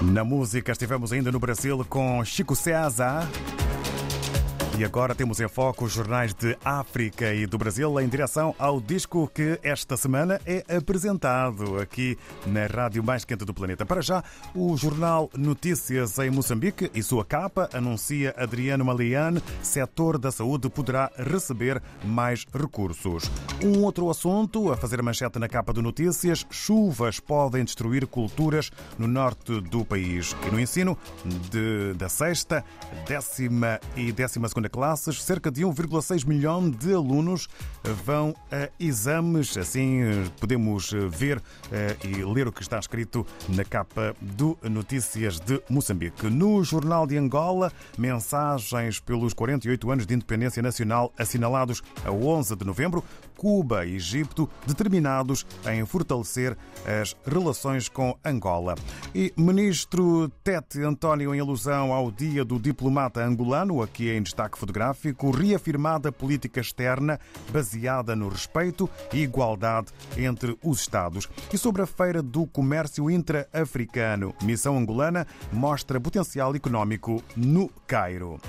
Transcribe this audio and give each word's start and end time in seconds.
Na 0.00 0.22
música 0.22 0.70
estivemos 0.70 1.12
ainda 1.12 1.32
no 1.32 1.40
Brasil 1.40 1.84
com 1.88 2.24
Chico 2.24 2.54
César. 2.54 3.26
E 4.78 4.84
agora 4.84 5.12
temos 5.12 5.40
em 5.40 5.48
foco 5.48 5.86
os 5.86 5.92
jornais 5.92 6.32
de 6.32 6.56
África 6.64 7.34
e 7.34 7.48
do 7.48 7.58
Brasil 7.58 7.98
em 7.98 8.08
direção 8.08 8.54
ao 8.56 8.80
disco 8.80 9.28
que 9.34 9.58
esta 9.60 9.96
semana 9.96 10.40
é 10.46 10.64
apresentado 10.76 11.80
aqui 11.80 12.16
na 12.46 12.64
Rádio 12.66 13.02
Mais 13.02 13.24
Quente 13.24 13.44
do 13.44 13.52
Planeta. 13.52 13.84
Para 13.84 14.00
já, 14.00 14.22
o 14.54 14.76
jornal 14.76 15.28
Notícias 15.36 16.16
em 16.20 16.30
Moçambique 16.30 16.92
e 16.94 17.02
sua 17.02 17.24
capa 17.24 17.68
anuncia 17.72 18.32
Adriano 18.38 18.84
Maliane, 18.84 19.42
setor 19.64 20.16
da 20.16 20.30
saúde 20.30 20.70
poderá 20.70 21.10
receber 21.16 21.82
mais 22.04 22.46
recursos. 22.54 23.28
Um 23.60 23.82
outro 23.82 24.08
assunto 24.08 24.70
a 24.70 24.76
fazer 24.76 25.02
manchete 25.02 25.40
na 25.40 25.48
capa 25.48 25.72
do 25.72 25.82
Notícias: 25.82 26.46
chuvas 26.52 27.18
podem 27.18 27.64
destruir 27.64 28.06
culturas 28.06 28.70
no 28.96 29.08
norte 29.08 29.60
do 29.60 29.84
país. 29.84 30.36
E 30.46 30.52
no 30.52 30.60
ensino 30.60 30.96
de, 31.50 31.94
da 31.94 32.08
sexta, 32.08 32.64
décima 33.08 33.80
e 33.96 34.12
décima 34.12 34.46
segunda 34.46 34.67
classes, 34.68 35.22
cerca 35.22 35.50
de 35.50 35.62
1,6 35.62 36.26
milhão 36.26 36.70
de 36.70 36.92
alunos 36.92 37.48
vão 38.04 38.34
a 38.50 38.68
exames. 38.78 39.56
Assim 39.56 40.00
podemos 40.40 40.90
ver 41.10 41.42
eh, 41.72 41.96
e 42.04 42.24
ler 42.24 42.48
o 42.48 42.52
que 42.52 42.62
está 42.62 42.78
escrito 42.78 43.26
na 43.48 43.64
capa 43.64 44.14
do 44.20 44.58
Notícias 44.62 45.40
de 45.40 45.62
Moçambique. 45.68 46.26
No 46.28 46.62
Jornal 46.62 47.06
de 47.06 47.16
Angola, 47.16 47.72
mensagens 47.96 49.00
pelos 49.00 49.32
48 49.34 49.90
anos 49.90 50.06
de 50.06 50.14
independência 50.14 50.62
nacional 50.62 51.12
assinalados 51.18 51.82
a 52.04 52.10
11 52.10 52.56
de 52.56 52.64
novembro. 52.64 53.04
Cuba 53.36 53.86
e 53.86 53.94
Egito 53.94 54.50
determinados 54.66 55.46
em 55.70 55.86
fortalecer 55.86 56.56
as 57.00 57.16
relações 57.24 57.88
com 57.88 58.18
Angola. 58.24 58.74
E 59.14 59.32
ministro 59.36 60.28
Tete 60.42 60.82
António, 60.82 61.34
em 61.34 61.40
alusão 61.40 61.92
ao 61.92 62.10
Dia 62.10 62.44
do 62.44 62.58
Diplomata 62.58 63.24
Angolano, 63.24 63.80
aqui 63.80 64.10
em 64.10 64.22
destaque 64.22 64.57
fotográfico, 64.58 65.30
reafirmada 65.30 66.12
política 66.12 66.60
externa 66.60 67.18
baseada 67.50 68.14
no 68.14 68.28
respeito 68.28 68.88
e 69.12 69.18
igualdade 69.18 69.92
entre 70.16 70.56
os 70.62 70.80
Estados. 70.80 71.28
E 71.52 71.56
sobre 71.56 71.82
a 71.82 71.86
Feira 71.86 72.22
do 72.22 72.46
Comércio 72.46 73.10
Intra-Africano, 73.10 74.34
missão 74.42 74.76
angolana 74.76 75.26
mostra 75.52 76.00
potencial 76.00 76.54
económico 76.54 77.22
no 77.36 77.68
Cairo. 77.86 78.40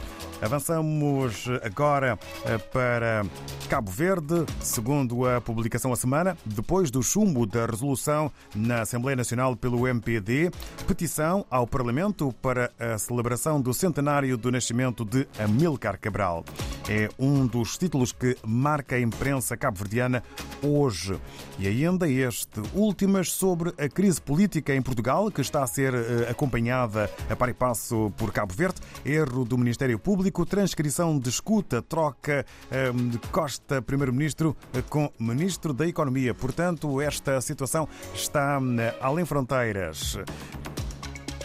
Avançamos 0.41 1.47
agora 1.61 2.17
eh, 2.45 2.57
para 2.57 3.25
Cabo 3.69 3.91
Verde, 3.91 4.45
segundo 4.61 5.27
a 5.27 5.41
publicação 5.41 5.91
a 5.91 5.97
semana, 5.97 6.37
depois 6.45 6.89
do 6.89 7.03
chumbo 7.03 7.45
da 7.45 7.65
resolução 7.65 8.31
na 8.55 8.81
Assembleia 8.81 9.17
Nacional 9.17 9.55
pelo 9.55 9.85
MPD, 9.85 10.49
petição 10.87 11.45
ao 11.51 11.67
Parlamento 11.67 12.33
para 12.41 12.71
a 12.79 12.97
celebração 12.97 13.59
do 13.59 13.73
centenário 13.73 14.37
do 14.37 14.49
nascimento 14.49 15.03
de 15.03 15.27
Amilcar 15.37 15.99
Cabral. 15.99 16.45
É 16.87 17.09
um 17.19 17.45
dos 17.45 17.77
títulos 17.77 18.11
que 18.11 18.35
marca 18.43 18.95
a 18.95 18.99
imprensa 18.99 19.55
cabo-verdiana 19.55 20.23
hoje. 20.63 21.19
E 21.59 21.67
ainda 21.67 22.09
este, 22.09 22.61
últimas 22.73 23.31
sobre 23.31 23.73
a 23.77 23.87
crise 23.87 24.19
política 24.19 24.73
em 24.73 24.81
Portugal, 24.81 25.29
que 25.29 25.41
está 25.41 25.61
a 25.61 25.67
ser 25.67 25.93
eh, 25.93 26.27
acompanhada 26.29 27.09
a 27.29 27.35
par 27.35 27.49
e 27.49 27.53
passo 27.53 28.11
por 28.17 28.31
Cabo 28.31 28.53
Verde, 28.53 28.81
erro 29.05 29.45
do 29.45 29.57
Ministério 29.57 29.99
Público, 29.99 30.28
transcrição 30.45 31.17
de 31.17 31.29
escuta, 31.29 31.81
troca 31.81 32.45
eh, 32.71 32.91
de 32.91 33.17
Costa, 33.31 33.81
Primeiro-Ministro, 33.81 34.55
eh, 34.73 34.81
com 34.81 35.11
Ministro 35.19 35.73
da 35.73 35.87
Economia. 35.87 36.33
Portanto, 36.33 37.01
esta 37.01 37.39
situação 37.41 37.87
está 38.13 38.59
além 39.01 39.25
fronteiras. 39.25 40.17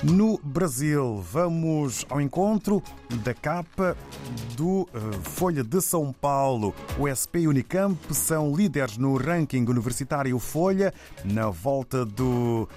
No 0.05 0.38
Brasil, 0.44 1.24
vamos 1.33 2.05
ao 2.10 2.20
encontro 2.20 2.83
da 3.22 3.33
capa 3.33 3.97
do 4.54 4.87
Folha 5.22 5.65
de 5.65 5.81
São 5.81 6.12
Paulo. 6.12 6.75
O 6.98 7.09
SP 7.09 7.41
e 7.41 7.48
Unicamp 7.48 7.98
são 8.14 8.54
líderes 8.54 8.98
no 8.98 9.16
ranking 9.16 9.64
universitário 9.64 10.38
Folha 10.38 10.93
na 11.25 11.48
volta 11.48 12.04
do 12.04 12.69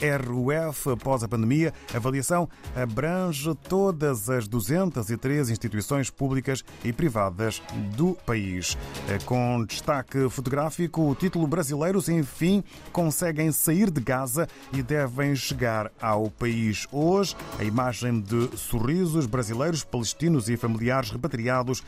RUF 0.00 0.88
após 0.90 1.22
a 1.22 1.28
pandemia. 1.28 1.74
A 1.92 1.98
avaliação 1.98 2.48
abrange 2.74 3.54
todas 3.68 4.30
as 4.30 4.48
203 4.48 5.50
instituições 5.50 6.08
públicas 6.08 6.64
e 6.82 6.90
privadas 6.90 7.62
do 7.94 8.14
país. 8.24 8.78
Com 9.26 9.62
destaque 9.66 10.26
fotográfico, 10.30 11.02
o 11.02 11.14
título 11.14 11.46
Brasileiros, 11.46 12.08
enfim, 12.08 12.64
conseguem 12.92 13.52
sair 13.52 13.90
de 13.90 14.00
Gaza 14.00 14.48
e 14.72 14.82
devem 14.82 15.36
chegar 15.36 15.92
ao 16.00 16.30
país. 16.30 16.61
Hoje, 16.92 17.34
a 17.58 17.64
imagem 17.64 18.20
de 18.20 18.56
sorrisos 18.56 19.26
brasileiros, 19.26 19.82
palestinos 19.82 20.48
e 20.48 20.56
familiares 20.56 21.10
repatriados 21.10 21.82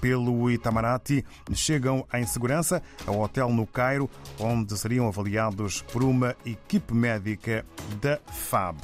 pelo 0.00 0.50
Itamaraty 0.50 1.24
chegam 1.54 2.06
em 2.12 2.26
segurança 2.26 2.82
ao 3.06 3.20
hotel 3.20 3.48
no 3.48 3.66
Cairo, 3.66 4.08
onde 4.38 4.76
seriam 4.76 5.08
avaliados 5.08 5.82
por 5.82 6.04
uma 6.04 6.36
equipe 6.44 6.92
médica 6.92 7.64
da 8.00 8.18
FAB. 8.32 8.76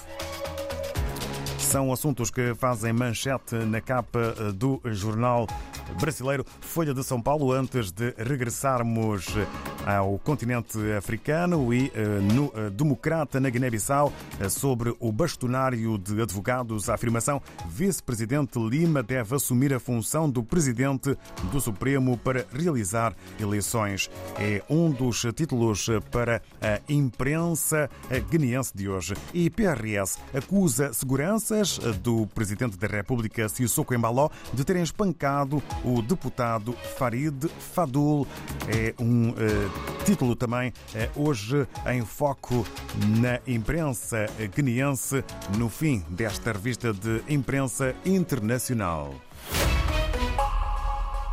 São 1.59 1.93
assuntos 1.93 2.31
que 2.31 2.55
fazem 2.55 2.93
manchete 2.93 3.57
na 3.57 3.81
capa 3.81 4.35
do 4.55 4.81
jornal 4.85 5.47
brasileiro 6.01 6.45
Folha 6.61 6.95
de 6.95 7.03
São 7.03 7.21
Paulo 7.21 7.53
antes 7.53 7.91
de 7.91 8.15
regressarmos 8.17 9.27
ao 9.87 10.19
continente 10.19 10.79
africano 10.97 11.73
e 11.73 11.93
no 12.35 12.53
Democrata 12.71 13.39
na 13.41 13.51
Guiné-Bissau 13.51 14.13
sobre 14.51 14.95
o 14.99 15.13
bastonário 15.13 15.99
de 15.99 16.21
advogados. 16.21 16.89
A 16.89 16.95
afirmação: 16.95 17.41
vice-presidente 17.69 18.59
Lima 18.59 19.03
deve 19.03 19.35
assumir 19.35 19.75
a 19.75 19.81
função 19.81 20.29
do 20.29 20.43
presidente 20.43 21.17
do 21.51 21.61
Supremo 21.61 22.17
para 22.17 22.47
realizar 22.53 23.15
eleições. 23.41 24.11
É 24.39 24.63
um 24.69 24.91
dos 24.91 25.23
títulos 25.35 25.89
para 26.11 26.43
a 26.61 26.81
imprensa 26.89 27.91
guineense 28.31 28.73
de 28.75 28.89
hoje. 28.89 29.15
E 29.33 29.51
PRS 29.51 30.19
acusa 30.33 30.93
seguranças 30.93 31.79
do 32.03 32.27
presidente 32.29 32.77
da 32.77 32.87
República, 32.87 33.49
Sissoko 33.49 33.95
Embaló, 33.95 34.29
de 34.53 34.65
terem 34.65 34.83
espancado 34.83 35.63
o 35.85 36.01
deputado 36.03 36.73
Farid 36.97 37.49
Fadul. 37.75 38.27
É 38.69 38.95
um 38.99 39.35
título 40.05 40.37
também 40.37 40.69
uh, 40.69 41.29
hoje 41.29 41.67
em 41.87 42.05
foco 42.05 42.67
na 43.21 43.41
imprensa 43.47 44.27
guineense 44.55 45.25
no 45.57 45.69
fim 45.69 46.05
desta 46.11 46.53
revista 46.53 46.93
de 46.93 47.23
imprensa 47.29 47.95
internacional. 48.05 49.15